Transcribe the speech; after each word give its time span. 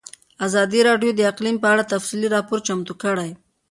ازادي 0.47 0.79
راډیو 0.89 1.11
د 1.15 1.21
اقلیم 1.31 1.57
په 1.63 1.67
اړه 1.73 1.83
تفصیلي 1.93 2.27
راپور 2.35 2.59
چمتو 2.67 2.93
کړی. 3.03 3.29